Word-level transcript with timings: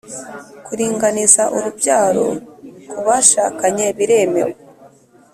kuringaniza 0.65 1.43
urubyaro 1.55 2.27
kubashakanye 2.91 3.85
biremewe 3.97 4.53